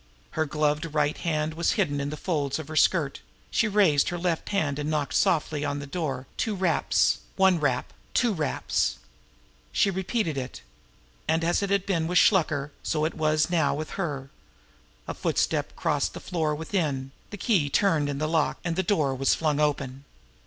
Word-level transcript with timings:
Her 0.31 0.47
gloved 0.47 0.95
right 0.95 1.15
hand 1.15 1.53
was 1.53 1.73
hidden 1.73 2.01
in 2.01 2.09
the 2.09 2.17
folds 2.17 2.57
of 2.57 2.69
her 2.69 2.75
skirt; 2.75 3.21
she 3.51 3.67
raised 3.67 4.09
her 4.09 4.17
left 4.17 4.49
hand 4.49 4.79
and 4.79 4.89
knocked 4.89 5.13
softly 5.13 5.61
upon 5.61 5.77
the 5.77 5.85
door 5.85 6.25
two 6.37 6.55
raps, 6.55 7.19
one 7.35 7.59
rap, 7.59 7.93
two 8.15 8.33
raps. 8.33 8.97
She 9.71 9.91
repeated 9.91 10.39
it. 10.39 10.63
And 11.27 11.43
as 11.43 11.61
it 11.61 11.69
had 11.69 11.85
been 11.85 12.07
with 12.07 12.17
Shluker, 12.17 12.71
so 12.81 13.05
it 13.05 13.13
was 13.13 13.51
now 13.51 13.75
with 13.75 13.91
her. 13.91 14.31
A 15.07 15.13
footstep 15.13 15.75
crossed 15.75 16.15
the 16.15 16.19
floor 16.19 16.55
within, 16.55 17.11
the 17.29 17.37
key 17.37 17.69
turned 17.69 18.09
in 18.09 18.17
the 18.17 18.27
lock, 18.27 18.57
and 18.63 18.75
the 18.75 18.81
door 18.81 19.13
was 19.13 19.35
flung 19.35 19.59
open. 19.59 20.03